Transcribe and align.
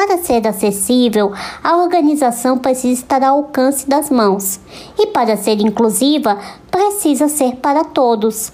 Para 0.00 0.16
ser 0.16 0.48
acessível, 0.48 1.30
a 1.62 1.76
organização 1.76 2.56
precisa 2.56 3.02
estar 3.02 3.22
ao 3.22 3.36
alcance 3.36 3.86
das 3.86 4.08
mãos. 4.08 4.58
E 4.98 5.08
para 5.08 5.36
ser 5.36 5.60
inclusiva, 5.60 6.38
precisa 6.70 7.28
ser 7.28 7.56
para 7.56 7.84
todos. 7.84 8.50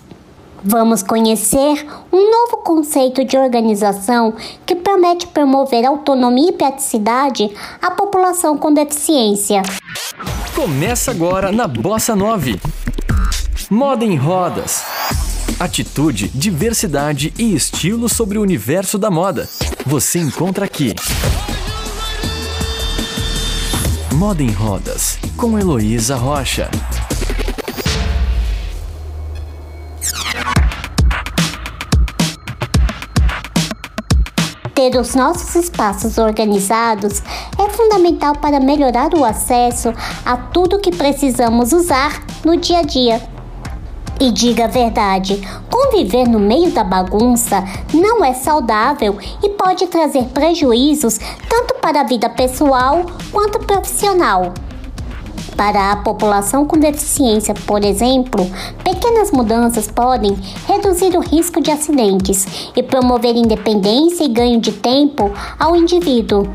Vamos 0.65 1.05
conhecer 1.05 1.87
um 2.13 2.31
novo 2.33 2.57
conceito 2.65 3.25
de 3.25 3.39
organização 3.39 4.35
que 4.67 4.75
promete 4.75 5.29
promover 5.29 5.87
autonomia 5.87 6.49
e 6.49 6.53
praticidade 6.53 7.49
à 7.81 7.93
população 7.93 8.59
com 8.59 8.75
deficiência. 8.75 9.63
Começa 10.53 11.13
agora 11.13 11.53
na 11.53 11.69
Bossa 11.69 12.17
9. 12.17 12.61
Moda 13.71 14.05
em 14.05 14.17
rodas. 14.17 14.85
Atitude, 15.59 16.29
diversidade 16.35 17.33
e 17.39 17.55
estilo 17.55 18.11
sobre 18.11 18.37
o 18.37 18.43
universo 18.43 18.99
da 18.99 19.11
moda. 19.11 19.49
Você 19.87 20.19
encontra 20.19 20.67
aqui. 20.67 20.95
Moda 24.13 24.43
em 24.43 24.51
Rodas, 24.51 25.19
com 25.35 25.59
Heloísa 25.59 26.15
Rocha. 26.15 26.71
Ter 34.75 34.95
os 35.01 35.15
nossos 35.15 35.55
espaços 35.55 36.19
organizados 36.19 37.23
é 37.59 37.71
fundamental 37.71 38.37
para 38.37 38.61
melhorar 38.61 39.15
o 39.15 39.25
acesso 39.25 39.91
a 40.23 40.37
tudo 40.37 40.79
que 40.79 40.95
precisamos 40.95 41.73
usar 41.73 42.23
no 42.45 42.59
dia 42.59 42.81
a 42.81 42.83
dia. 42.83 43.36
E 44.19 44.31
diga 44.31 44.65
a 44.65 44.69
verdade, 44.69 45.41
conviver 45.71 46.27
no 46.27 46.39
meio 46.39 46.71
da 46.71 46.83
bagunça 46.83 47.63
não 47.93 48.25
é 48.25 48.33
saudável 48.33 49.19
e 49.43 49.51
pode 49.51 49.87
trazer 49.89 50.25
prejuízos 50.25 51.19
tanto 51.49 51.75
para 51.83 52.01
a 52.01 52.05
vida 52.05 52.29
pessoal 52.31 53.05
quanto 53.31 53.59
profissional. 53.59 54.55
Para 55.55 55.93
a 55.93 55.97
população 55.97 56.67
com 56.67 56.79
deficiência, 56.79 57.55
por 57.67 57.85
exemplo, 57.85 58.47
pequenas 58.83 59.31
mudanças 59.31 59.87
podem 59.91 60.37
reduzir 60.67 61.17
o 61.17 61.21
risco 61.21 61.61
de 61.61 61.71
acidentes 61.71 62.71
e 62.75 62.83
promover 62.83 63.37
independência 63.37 64.25
e 64.25 64.29
ganho 64.29 64.61
de 64.61 64.73
tempo 64.73 65.31
ao 65.59 65.77
indivíduo. 65.77 66.47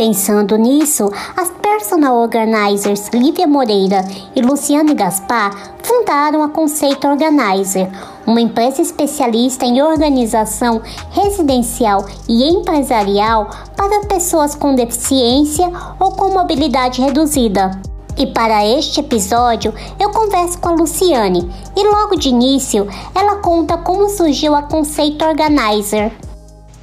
Pensando 0.00 0.56
nisso, 0.56 1.12
as 1.36 1.50
personal 1.60 2.16
organizers 2.16 3.10
Lívia 3.12 3.46
Moreira 3.46 4.02
e 4.34 4.40
Luciane 4.40 4.94
Gaspar 4.94 5.54
fundaram 5.82 6.42
a 6.42 6.48
Conceito 6.48 7.06
Organizer, 7.06 7.86
uma 8.26 8.40
empresa 8.40 8.80
especialista 8.80 9.66
em 9.66 9.82
organização 9.82 10.80
residencial 11.10 12.06
e 12.26 12.48
empresarial 12.48 13.50
para 13.76 14.06
pessoas 14.06 14.54
com 14.54 14.74
deficiência 14.74 15.70
ou 15.98 16.12
com 16.12 16.30
mobilidade 16.30 17.02
reduzida. 17.02 17.70
E 18.16 18.26
para 18.26 18.66
este 18.66 19.00
episódio, 19.00 19.74
eu 19.98 20.08
converso 20.12 20.56
com 20.60 20.70
a 20.70 20.76
Luciane 20.76 21.46
e 21.76 21.86
logo 21.86 22.16
de 22.16 22.30
início 22.30 22.88
ela 23.14 23.36
conta 23.36 23.76
como 23.76 24.08
surgiu 24.08 24.54
a 24.54 24.62
Conceito 24.62 25.22
Organizer. 25.26 26.29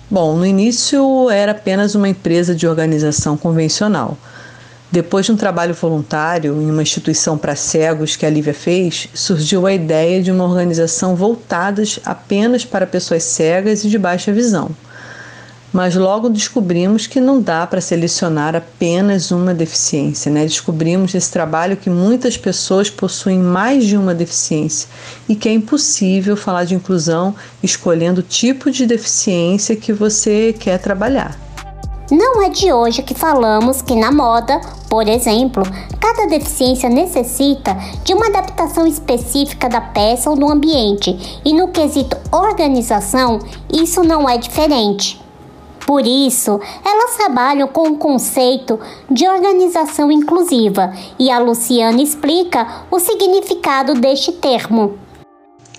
Bom, 0.09 0.37
no 0.37 0.45
início 0.45 1.29
era 1.29 1.51
apenas 1.51 1.93
uma 1.93 2.07
empresa 2.07 2.55
de 2.55 2.65
organização 2.65 3.35
convencional. 3.35 4.17
Depois 4.89 5.25
de 5.25 5.33
um 5.33 5.35
trabalho 5.35 5.73
voluntário 5.73 6.61
em 6.61 6.71
uma 6.71 6.81
instituição 6.81 7.37
para 7.37 7.57
cegos 7.57 8.15
que 8.15 8.25
a 8.25 8.29
Lívia 8.29 8.53
fez, 8.53 9.09
surgiu 9.13 9.67
a 9.67 9.73
ideia 9.73 10.23
de 10.23 10.31
uma 10.31 10.45
organização 10.45 11.13
voltada 11.13 11.83
apenas 12.05 12.63
para 12.63 12.87
pessoas 12.87 13.23
cegas 13.23 13.83
e 13.83 13.89
de 13.89 13.99
baixa 13.99 14.31
visão 14.31 14.71
mas 15.77 15.93
logo 15.93 16.27
descobrimos 16.27 17.05
que 17.05 17.21
não 17.21 17.39
dá 17.39 17.67
para 17.67 17.79
selecionar 17.79 18.55
apenas 18.55 19.29
uma 19.29 19.53
deficiência. 19.53 20.31
Né? 20.31 20.43
Descobrimos 20.43 21.13
nesse 21.13 21.31
trabalho 21.31 21.77
que 21.77 21.87
muitas 21.87 22.35
pessoas 22.35 22.89
possuem 22.89 23.37
mais 23.37 23.85
de 23.85 23.95
uma 23.95 24.15
deficiência 24.15 24.89
e 25.29 25.35
que 25.35 25.47
é 25.47 25.53
impossível 25.53 26.35
falar 26.35 26.63
de 26.63 26.73
inclusão 26.73 27.35
escolhendo 27.61 28.21
o 28.21 28.23
tipo 28.23 28.71
de 28.71 28.87
deficiência 28.87 29.75
que 29.75 29.93
você 29.93 30.51
quer 30.59 30.79
trabalhar. 30.79 31.37
Não 32.09 32.41
é 32.41 32.49
de 32.49 32.73
hoje 32.73 33.03
que 33.03 33.13
falamos 33.13 33.79
que 33.79 33.95
na 33.95 34.11
moda, 34.11 34.59
por 34.89 35.07
exemplo, 35.07 35.61
cada 35.99 36.25
deficiência 36.25 36.89
necessita 36.89 37.77
de 38.03 38.15
uma 38.15 38.29
adaptação 38.29 38.87
específica 38.87 39.69
da 39.69 39.81
peça 39.81 40.27
ou 40.27 40.35
do 40.35 40.49
ambiente, 40.49 41.39
e 41.45 41.53
no 41.53 41.67
quesito 41.67 42.17
organização, 42.31 43.37
isso 43.71 44.01
não 44.01 44.27
é 44.27 44.39
diferente. 44.39 45.26
Por 45.87 46.05
isso, 46.05 46.59
elas 46.83 47.15
trabalham 47.15 47.65
com 47.65 47.87
o 47.87 47.97
conceito 47.97 48.77
de 49.09 49.25
organização 49.25 50.11
inclusiva 50.11 50.93
e 51.17 51.31
a 51.31 51.39
Luciana 51.39 52.01
explica 52.01 52.83
o 52.91 52.99
significado 52.99 53.93
deste 53.93 54.33
termo. 54.33 54.99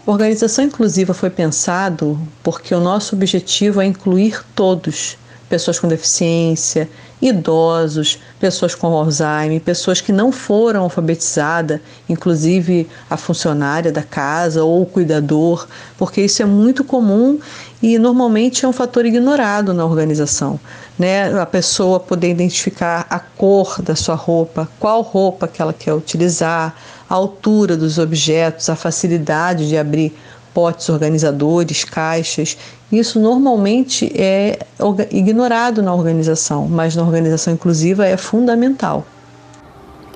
Organização 0.06 0.64
inclusiva 0.64 1.12
foi 1.12 1.28
pensado 1.28 2.18
porque 2.42 2.74
o 2.74 2.80
nosso 2.80 3.14
objetivo 3.14 3.82
é 3.82 3.84
incluir 3.84 4.42
todos, 4.54 5.18
pessoas 5.48 5.78
com 5.78 5.88
deficiência, 5.88 6.88
idosos, 7.20 8.18
pessoas 8.38 8.74
com 8.74 8.86
Alzheimer, 8.88 9.60
pessoas 9.60 10.00
que 10.00 10.12
não 10.12 10.30
foram 10.30 10.82
alfabetizadas, 10.82 11.80
inclusive 12.08 12.88
a 13.10 13.16
funcionária 13.16 13.90
da 13.90 14.02
casa 14.02 14.62
ou 14.62 14.82
o 14.82 14.86
cuidador, 14.86 15.66
porque 15.96 16.20
isso 16.20 16.42
é 16.42 16.44
muito 16.44 16.84
comum 16.84 17.40
e 17.82 17.98
normalmente 17.98 18.64
é 18.64 18.68
um 18.68 18.72
fator 18.72 19.04
ignorado 19.04 19.74
na 19.74 19.84
organização. 19.84 20.60
Né? 20.98 21.32
A 21.40 21.46
pessoa 21.46 21.98
poder 21.98 22.30
identificar 22.30 23.06
a 23.08 23.18
cor 23.18 23.80
da 23.82 23.94
sua 23.94 24.14
roupa, 24.14 24.68
qual 24.78 25.02
roupa 25.02 25.48
que 25.48 25.62
ela 25.62 25.72
quer 25.72 25.94
utilizar, 25.94 26.74
a 27.08 27.14
altura 27.14 27.76
dos 27.76 27.98
objetos, 27.98 28.68
a 28.68 28.76
facilidade 28.76 29.68
de 29.68 29.76
abrir 29.76 30.14
potes 30.58 30.88
organizadores, 30.88 31.84
caixas. 31.84 32.58
Isso 32.90 33.20
normalmente 33.20 34.12
é 34.20 34.58
ignorado 35.12 35.84
na 35.84 35.94
organização, 35.94 36.66
mas 36.66 36.96
na 36.96 37.04
organização 37.04 37.52
inclusiva 37.52 38.04
é 38.04 38.16
fundamental. 38.16 39.04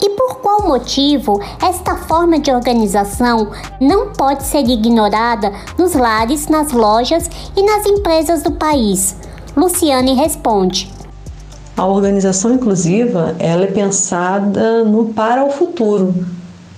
E 0.00 0.10
por 0.10 0.40
qual 0.40 0.66
motivo 0.66 1.40
esta 1.62 1.94
forma 1.94 2.40
de 2.40 2.50
organização 2.50 3.52
não 3.80 4.12
pode 4.14 4.42
ser 4.42 4.68
ignorada 4.68 5.52
nos 5.78 5.94
lares, 5.94 6.48
nas 6.48 6.72
lojas 6.72 7.30
e 7.56 7.62
nas 7.62 7.86
empresas 7.86 8.42
do 8.42 8.50
país? 8.50 9.14
Luciane 9.56 10.14
responde. 10.14 10.90
A 11.76 11.86
organização 11.86 12.52
inclusiva 12.52 13.36
ela 13.38 13.62
é 13.62 13.68
pensada 13.68 14.82
no 14.82 15.04
para 15.14 15.44
o 15.44 15.50
futuro, 15.50 16.12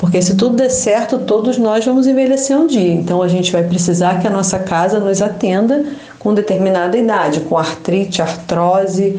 porque 0.04 0.20
se 0.20 0.34
tudo 0.34 0.56
der 0.56 0.68
certo, 0.68 1.20
todos 1.20 1.56
nós 1.56 1.82
vamos 1.82 2.06
envelhecer 2.06 2.54
um 2.54 2.66
dia. 2.66 2.92
Então 2.92 3.22
a 3.22 3.26
gente 3.26 3.50
vai 3.50 3.62
precisar 3.62 4.20
que 4.20 4.26
a 4.26 4.30
nossa 4.30 4.58
casa 4.58 5.00
nos 5.00 5.22
atenda 5.22 5.82
com 6.18 6.34
determinada 6.34 6.94
idade, 6.94 7.40
com 7.40 7.56
artrite, 7.56 8.20
artrose, 8.20 9.18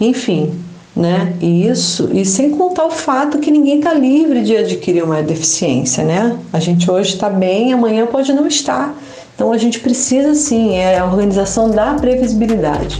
enfim, 0.00 0.58
né? 0.96 1.36
E 1.38 1.66
isso, 1.66 2.08
e 2.14 2.24
sem 2.24 2.50
contar 2.52 2.86
o 2.86 2.90
fato 2.90 3.40
que 3.40 3.50
ninguém 3.50 3.76
está 3.76 3.92
livre 3.92 4.42
de 4.42 4.56
adquirir 4.56 5.04
uma 5.04 5.22
deficiência, 5.22 6.02
né? 6.02 6.34
A 6.50 6.58
gente 6.58 6.90
hoje 6.90 7.12
está 7.12 7.28
bem, 7.28 7.74
amanhã 7.74 8.06
pode 8.06 8.32
não 8.32 8.46
estar. 8.46 8.94
Então 9.34 9.52
a 9.52 9.58
gente 9.58 9.80
precisa 9.80 10.34
sim, 10.34 10.76
é 10.76 10.98
a 10.98 11.04
organização 11.04 11.70
da 11.70 11.92
previsibilidade. 11.92 12.96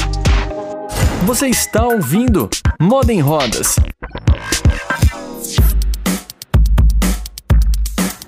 Você 1.25 1.49
está 1.49 1.87
ouvindo 1.87 2.51
Moda 2.79 3.11
em 3.11 3.21
Rodas. 3.21 3.77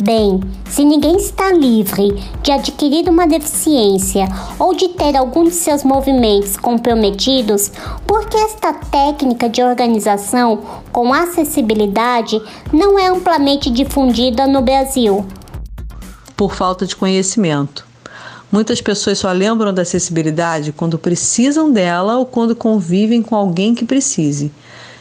Bem, 0.04 0.38
se 0.68 0.84
ninguém 0.84 1.16
está 1.16 1.50
livre 1.50 2.22
de 2.42 2.52
adquirir 2.52 3.08
uma 3.08 3.26
deficiência 3.26 4.28
ou 4.58 4.74
de 4.74 4.88
ter 4.90 5.16
algum 5.16 5.44
de 5.44 5.52
seus 5.52 5.82
movimentos 5.82 6.58
comprometidos, 6.58 7.72
por 8.06 8.28
que 8.28 8.36
esta 8.36 8.74
técnica 8.74 9.48
de 9.48 9.62
organização 9.62 10.58
com 10.92 11.14
acessibilidade 11.14 12.38
não 12.70 12.98
é 12.98 13.06
amplamente 13.06 13.70
difundida 13.70 14.46
no 14.46 14.60
Brasil? 14.60 15.24
Por 16.36 16.52
falta 16.52 16.86
de 16.86 16.94
conhecimento. 16.94 17.86
Muitas 18.52 18.82
pessoas 18.82 19.18
só 19.18 19.32
lembram 19.32 19.72
da 19.72 19.80
acessibilidade 19.80 20.70
quando 20.70 20.98
precisam 20.98 21.72
dela 21.72 22.18
ou 22.18 22.26
quando 22.26 22.54
convivem 22.54 23.22
com 23.22 23.34
alguém 23.34 23.74
que 23.74 23.86
precise. 23.86 24.52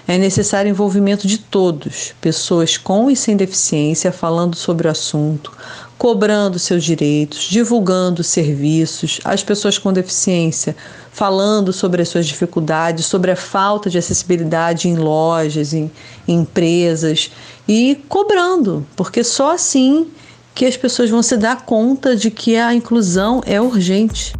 É 0.07 0.17
necessário 0.17 0.69
envolvimento 0.69 1.25
de 1.25 1.37
todos, 1.37 2.13
pessoas 2.19 2.77
com 2.77 3.09
e 3.09 3.15
sem 3.15 3.37
deficiência, 3.37 4.11
falando 4.11 4.55
sobre 4.55 4.87
o 4.87 4.91
assunto, 4.91 5.51
cobrando 5.97 6.59
seus 6.59 6.83
direitos, 6.83 7.43
divulgando 7.43 8.23
serviços, 8.23 9.21
as 9.23 9.41
pessoas 9.41 9.77
com 9.77 9.93
deficiência 9.93 10.75
falando 11.13 11.71
sobre 11.71 12.01
as 12.01 12.09
suas 12.09 12.25
dificuldades, 12.25 13.05
sobre 13.05 13.31
a 13.31 13.35
falta 13.35 13.89
de 13.89 13.99
acessibilidade 13.99 14.89
em 14.89 14.95
lojas, 14.95 15.71
em, 15.71 15.89
em 16.27 16.39
empresas 16.39 17.31
e 17.67 18.03
cobrando, 18.09 18.85
porque 18.95 19.23
só 19.23 19.53
assim 19.53 20.07
que 20.55 20.65
as 20.65 20.75
pessoas 20.75 21.09
vão 21.09 21.23
se 21.23 21.37
dar 21.37 21.65
conta 21.65 22.15
de 22.15 22.29
que 22.29 22.57
a 22.57 22.73
inclusão 22.73 23.41
é 23.45 23.61
urgente. 23.61 24.33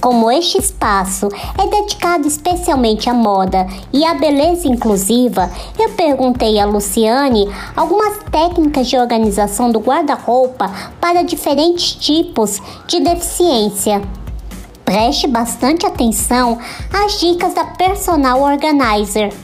Como 0.00 0.30
este 0.30 0.56
espaço 0.56 1.28
é 1.58 1.66
dedicado 1.66 2.26
especialmente 2.26 3.10
à 3.10 3.12
moda 3.12 3.66
e 3.92 4.02
à 4.02 4.14
beleza 4.14 4.66
inclusiva, 4.66 5.50
eu 5.78 5.90
perguntei 5.90 6.58
a 6.58 6.64
Luciane 6.64 7.46
algumas 7.76 8.16
técnicas 8.30 8.86
de 8.86 8.96
organização 8.96 9.70
do 9.70 9.78
guarda-roupa 9.78 10.70
para 10.98 11.22
diferentes 11.22 11.92
tipos 11.92 12.62
de 12.86 13.00
deficiência. 13.00 14.00
Preste 14.86 15.26
bastante 15.26 15.84
atenção 15.84 16.58
às 16.90 17.20
dicas 17.20 17.52
da 17.52 17.66
personal 17.66 18.40
organizer. 18.40 19.34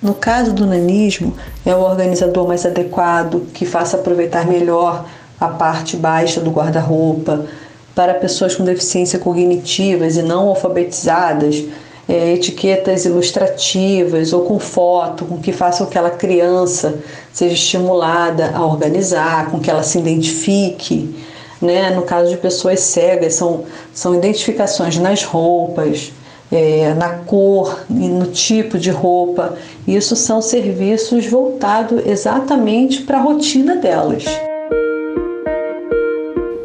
No 0.00 0.14
caso 0.14 0.54
do 0.54 0.64
nanismo, 0.64 1.36
é 1.66 1.74
o 1.74 1.82
organizador 1.82 2.48
mais 2.48 2.64
adequado 2.64 3.46
que 3.52 3.66
faça 3.66 3.98
aproveitar 3.98 4.46
melhor 4.46 5.04
a 5.38 5.48
parte 5.48 5.94
baixa 5.94 6.40
do 6.40 6.50
guarda-roupa, 6.50 7.44
para 7.94 8.14
pessoas 8.14 8.54
com 8.54 8.64
deficiência 8.64 9.18
cognitivas 9.18 10.16
e 10.16 10.22
não 10.22 10.48
alfabetizadas, 10.48 11.64
é, 12.08 12.32
etiquetas 12.32 13.04
ilustrativas 13.04 14.32
ou 14.32 14.42
com 14.42 14.58
foto, 14.58 15.24
com 15.24 15.38
que 15.38 15.52
façam 15.52 15.86
que 15.86 15.96
aquela 15.96 16.10
criança 16.10 16.98
seja 17.32 17.54
estimulada 17.54 18.52
a 18.54 18.64
organizar, 18.64 19.50
com 19.50 19.60
que 19.60 19.70
ela 19.70 19.82
se 19.82 19.98
identifique. 19.98 21.14
Né? 21.60 21.90
No 21.90 22.02
caso 22.02 22.30
de 22.30 22.36
pessoas 22.36 22.80
cegas, 22.80 23.34
são, 23.34 23.64
são 23.94 24.14
identificações 24.14 24.98
nas 24.98 25.22
roupas, 25.22 26.12
é, 26.50 26.92
na 26.94 27.10
cor 27.10 27.84
e 27.88 28.08
no 28.08 28.26
tipo 28.26 28.78
de 28.78 28.90
roupa. 28.90 29.56
Isso 29.86 30.16
são 30.16 30.42
serviços 30.42 31.26
voltados 31.26 32.04
exatamente 32.04 33.02
para 33.02 33.18
a 33.18 33.22
rotina 33.22 33.76
delas. 33.76 34.24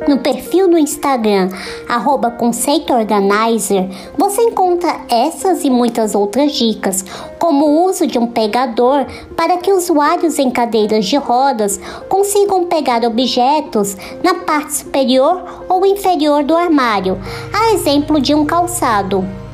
No 0.08 0.20
perfil 0.20 0.70
do 0.70 0.78
Instagram, 0.78 1.50
arroba 1.86 2.32
Conceito 2.32 2.94
Organizer, 2.94 3.90
você 4.18 4.42
encontra 4.42 5.02
essas 5.10 5.66
e 5.66 5.70
muitas 5.70 6.16
outras 6.16 6.54
dicas, 6.54 7.04
como 7.38 7.66
o 7.66 7.84
uso 7.84 8.08
de 8.08 8.18
um 8.18 8.26
pegador 8.26 9.06
para 9.36 9.58
que 9.58 9.74
usuários 9.74 10.40
em 10.40 10.50
cadeiras 10.50 11.06
de 11.06 11.18
rodas 11.18 11.78
consigam 12.08 12.68
pegar 12.68 13.04
objetos 13.04 13.98
na 14.24 14.36
parte 14.46 14.76
superior 14.76 15.66
ou 15.68 15.86
inferior 15.86 16.42
do 16.42 16.56
armário, 16.56 17.18
a 17.54 17.74
exemplo 17.74 18.22
de 18.22 18.34
um 18.34 18.46
calçado. 18.46 19.47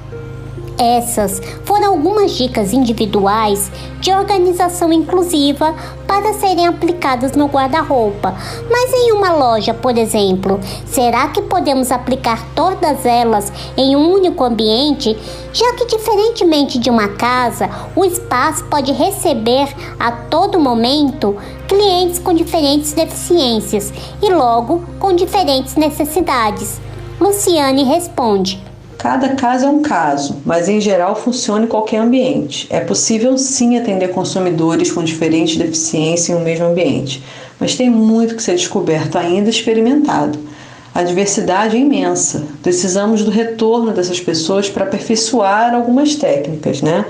Essas 0.77 1.41
foram 1.63 1.89
algumas 1.89 2.31
dicas 2.31 2.73
individuais 2.73 3.71
de 3.99 4.11
organização 4.11 4.91
inclusiva 4.91 5.73
para 6.07 6.33
serem 6.33 6.67
aplicadas 6.67 7.33
no 7.33 7.45
guarda-roupa. 7.45 8.35
Mas 8.69 8.93
em 8.93 9.11
uma 9.11 9.31
loja, 9.33 9.73
por 9.73 9.97
exemplo, 9.97 10.59
será 10.85 11.27
que 11.29 11.41
podemos 11.41 11.91
aplicar 11.91 12.43
todas 12.55 13.05
elas 13.05 13.51
em 13.77 13.95
um 13.95 14.11
único 14.11 14.43
ambiente? 14.43 15.17
Já 15.53 15.73
que, 15.73 15.85
diferentemente 15.85 16.79
de 16.79 16.89
uma 16.89 17.09
casa, 17.09 17.69
o 17.95 18.03
espaço 18.03 18.63
pode 18.65 18.91
receber 18.91 19.67
a 19.99 20.11
todo 20.11 20.59
momento 20.59 21.37
clientes 21.67 22.19
com 22.19 22.33
diferentes 22.33 22.93
deficiências 22.93 23.93
e, 24.21 24.29
logo, 24.31 24.83
com 24.99 25.15
diferentes 25.15 25.75
necessidades. 25.75 26.81
Luciane 27.19 27.83
responde. 27.83 28.72
Cada 29.03 29.35
caso 29.35 29.65
é 29.65 29.69
um 29.69 29.81
caso, 29.81 30.37
mas 30.45 30.69
em 30.69 30.79
geral 30.79 31.13
funciona 31.13 31.65
em 31.65 31.67
qualquer 31.67 31.97
ambiente. 31.97 32.67
É 32.69 32.79
possível 32.79 33.37
sim 33.37 33.77
atender 33.77 34.07
consumidores 34.11 34.93
com 34.93 35.03
diferentes 35.03 35.57
deficiências 35.57 36.29
em 36.29 36.39
um 36.39 36.41
mesmo 36.41 36.67
ambiente, 36.67 37.21
mas 37.59 37.75
tem 37.75 37.89
muito 37.89 38.33
que 38.33 38.41
ser 38.41 38.55
descoberto 38.55 39.17
ainda 39.17 39.49
e 39.49 39.51
experimentado. 39.51 40.39
A 40.95 41.03
diversidade 41.03 41.75
é 41.75 41.81
imensa. 41.81 42.45
Precisamos 42.61 43.25
do 43.25 43.29
retorno 43.29 43.91
dessas 43.91 44.21
pessoas 44.21 44.69
para 44.69 44.85
aperfeiçoar 44.85 45.75
algumas 45.75 46.15
técnicas, 46.15 46.81
né? 46.81 47.03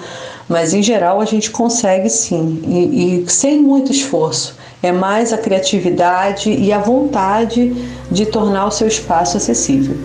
Mas 0.49 0.73
em 0.73 0.81
geral 0.81 1.21
a 1.21 1.25
gente 1.25 1.51
consegue 1.51 2.09
sim, 2.09 2.59
e, 2.65 3.23
e 3.23 3.29
sem 3.29 3.61
muito 3.61 3.91
esforço. 3.91 4.57
É 4.81 4.91
mais 4.91 5.31
a 5.31 5.37
criatividade 5.37 6.49
e 6.51 6.73
a 6.73 6.79
vontade 6.79 7.71
de 8.09 8.25
tornar 8.25 8.65
o 8.65 8.71
seu 8.71 8.87
espaço 8.87 9.37
acessível. 9.37 9.95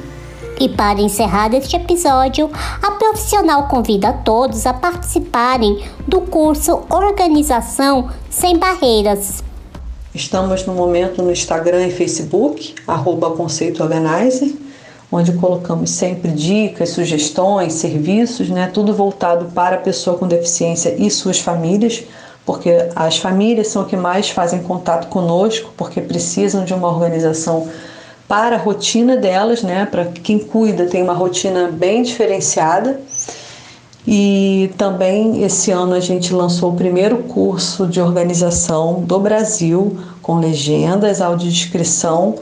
E 0.60 0.68
para 0.68 1.00
encerrar 1.00 1.54
este 1.54 1.76
episódio, 1.76 2.50
a 2.82 2.90
profissional 2.90 3.68
convida 3.68 4.08
a 4.08 4.12
todos 4.12 4.66
a 4.66 4.74
participarem 4.74 5.84
do 6.04 6.22
curso 6.22 6.82
Organização 6.90 8.10
Sem 8.28 8.58
Barreiras. 8.58 9.44
Estamos 10.12 10.66
no 10.66 10.74
momento 10.74 11.22
no 11.22 11.30
Instagram 11.30 11.86
e 11.86 11.92
Facebook, 11.92 12.74
arroba 12.88 13.30
Conceito 13.30 13.84
Organizer, 13.84 14.52
onde 15.12 15.32
colocamos 15.34 15.90
sempre 15.90 16.32
dicas, 16.32 16.88
sugestões, 16.88 17.74
serviços, 17.74 18.48
né? 18.48 18.68
tudo 18.74 18.92
voltado 18.92 19.44
para 19.54 19.76
a 19.76 19.80
pessoa 19.80 20.18
com 20.18 20.26
deficiência 20.26 20.92
e 20.98 21.08
suas 21.08 21.38
famílias, 21.38 22.02
porque 22.44 22.72
as 22.96 23.18
famílias 23.18 23.68
são 23.68 23.84
que 23.84 23.96
mais 23.96 24.28
fazem 24.28 24.60
contato 24.60 25.06
conosco, 25.06 25.72
porque 25.76 26.00
precisam 26.00 26.64
de 26.64 26.74
uma 26.74 26.88
organização 26.88 27.68
para 28.28 28.56
a 28.56 28.58
rotina 28.58 29.16
delas, 29.16 29.62
né? 29.62 29.86
Para 29.86 30.04
quem 30.04 30.38
cuida 30.38 30.84
tem 30.84 31.02
uma 31.02 31.14
rotina 31.14 31.68
bem 31.72 32.02
diferenciada. 32.02 33.00
E 34.06 34.70
também 34.78 35.42
esse 35.42 35.70
ano 35.70 35.94
a 35.94 36.00
gente 36.00 36.32
lançou 36.32 36.72
o 36.72 36.76
primeiro 36.76 37.18
curso 37.24 37.86
de 37.86 38.00
organização 38.00 39.00
do 39.00 39.18
Brasil 39.18 39.98
com 40.22 40.38
legendas, 40.38 41.20
audiodescrição 41.20 42.36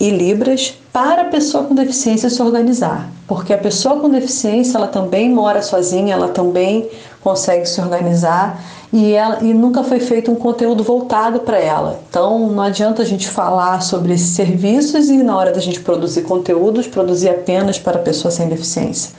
e 0.00 0.10
libras 0.10 0.74
para 0.92 1.22
a 1.22 1.24
pessoa 1.26 1.64
com 1.64 1.74
deficiência 1.74 2.28
se 2.28 2.42
organizar, 2.42 3.08
porque 3.26 3.52
a 3.52 3.58
pessoa 3.58 4.00
com 4.00 4.10
deficiência 4.10 4.76
ela 4.76 4.88
também 4.88 5.30
mora 5.30 5.62
sozinha, 5.62 6.12
ela 6.12 6.28
também 6.28 6.88
consegue 7.22 7.64
se 7.66 7.80
organizar 7.80 8.60
e, 8.92 9.12
ela, 9.12 9.38
e 9.42 9.54
nunca 9.54 9.82
foi 9.82 9.98
feito 9.98 10.30
um 10.30 10.34
conteúdo 10.34 10.84
voltado 10.84 11.40
para 11.40 11.58
ela. 11.58 12.00
Então 12.08 12.50
não 12.50 12.62
adianta 12.62 13.00
a 13.00 13.04
gente 13.06 13.28
falar 13.28 13.80
sobre 13.80 14.12
esses 14.12 14.28
serviços 14.28 15.08
e 15.08 15.22
na 15.22 15.36
hora 15.36 15.50
da 15.50 15.60
gente 15.60 15.80
produzir 15.80 16.22
conteúdos, 16.22 16.86
produzir 16.86 17.30
apenas 17.30 17.78
para 17.78 17.98
pessoas 17.98 18.34
sem 18.34 18.48
deficiência. 18.48 19.12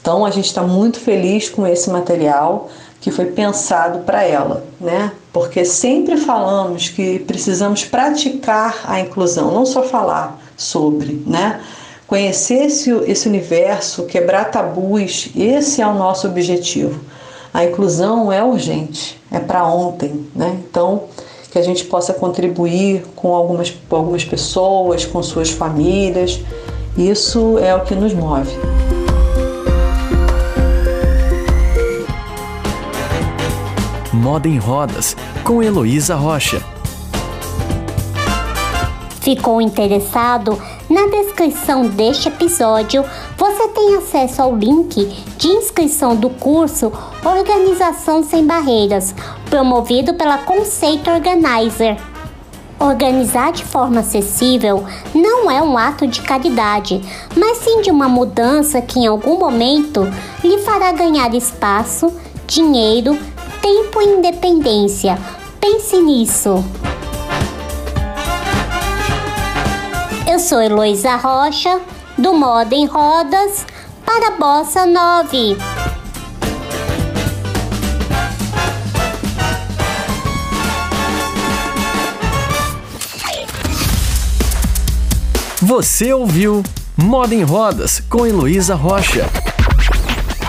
Então 0.00 0.24
a 0.24 0.30
gente 0.30 0.46
está 0.46 0.62
muito 0.62 0.98
feliz 0.98 1.48
com 1.48 1.66
esse 1.66 1.88
material 1.88 2.68
que 3.00 3.10
foi 3.10 3.26
pensado 3.26 4.00
para 4.00 4.24
ela, 4.24 4.64
né? 4.80 5.12
Porque 5.32 5.64
sempre 5.64 6.16
falamos 6.16 6.88
que 6.88 7.18
precisamos 7.20 7.84
praticar 7.84 8.80
a 8.84 8.98
inclusão, 8.98 9.52
não 9.52 9.64
só 9.64 9.82
falar 9.82 10.40
sobre, 10.56 11.22
né? 11.26 11.60
Conhecer 12.06 12.66
esse, 12.66 12.90
esse 13.06 13.28
universo, 13.28 14.04
quebrar 14.04 14.50
tabus, 14.50 15.30
esse 15.36 15.80
é 15.80 15.86
o 15.86 15.94
nosso 15.94 16.26
objetivo 16.26 17.00
a 17.54 17.64
inclusão 17.64 18.32
é 18.32 18.42
urgente, 18.42 19.16
é 19.30 19.38
para 19.38 19.64
ontem, 19.64 20.26
né? 20.34 20.58
Então, 20.68 21.04
que 21.52 21.56
a 21.56 21.62
gente 21.62 21.84
possa 21.84 22.12
contribuir 22.12 23.04
com 23.14 23.32
algumas, 23.32 23.70
com 23.70 23.94
algumas 23.94 24.24
pessoas, 24.24 25.06
com 25.06 25.22
suas 25.22 25.50
famílias, 25.50 26.40
isso 26.98 27.56
é 27.60 27.72
o 27.72 27.84
que 27.84 27.94
nos 27.94 28.12
move. 28.12 28.50
Moda 34.12 34.48
em 34.48 34.58
Rodas, 34.58 35.16
com 35.44 35.62
Heloísa 35.62 36.16
Rocha. 36.16 36.73
Ficou 39.24 39.58
interessado? 39.58 40.60
Na 40.90 41.06
descrição 41.06 41.86
deste 41.86 42.28
episódio, 42.28 43.02
você 43.38 43.68
tem 43.68 43.96
acesso 43.96 44.42
ao 44.42 44.54
link 44.54 45.02
de 45.38 45.48
inscrição 45.48 46.14
do 46.14 46.28
curso 46.28 46.92
Organização 47.24 48.22
Sem 48.22 48.44
Barreiras, 48.44 49.14
promovido 49.48 50.12
pela 50.12 50.36
Conceito 50.36 51.10
Organizer. 51.10 51.96
Organizar 52.78 53.52
de 53.52 53.64
forma 53.64 54.00
acessível 54.00 54.84
não 55.14 55.50
é 55.50 55.62
um 55.62 55.78
ato 55.78 56.06
de 56.06 56.20
caridade, 56.20 57.00
mas 57.34 57.56
sim 57.56 57.80
de 57.80 57.90
uma 57.90 58.10
mudança 58.10 58.82
que 58.82 58.98
em 58.98 59.06
algum 59.06 59.38
momento 59.38 60.02
lhe 60.44 60.58
fará 60.58 60.92
ganhar 60.92 61.34
espaço, 61.34 62.12
dinheiro, 62.46 63.18
tempo 63.62 64.02
e 64.02 64.18
independência. 64.18 65.18
Pense 65.58 65.96
nisso. 65.96 66.62
Sou 70.44 70.60
Heloísa 70.60 71.16
Rocha, 71.16 71.80
do 72.18 72.34
Moda 72.34 72.74
em 72.74 72.84
Rodas, 72.84 73.64
para 74.04 74.32
Bossa 74.32 74.84
9. 74.84 75.56
Você 85.62 86.12
ouviu 86.12 86.62
Moda 86.94 87.34
em 87.34 87.42
Rodas 87.42 88.00
com 88.10 88.26
Heloísa 88.26 88.74
Rocha. 88.74 89.26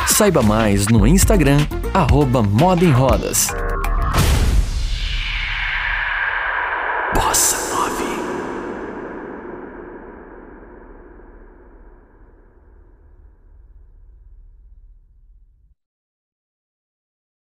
Saiba 0.08 0.42
mais 0.42 0.90
no 0.90 1.08
Instagram, 1.08 1.66
arroba 1.94 2.44
Moda 2.44 2.84
em 2.84 2.92
Rodas. 2.92 3.48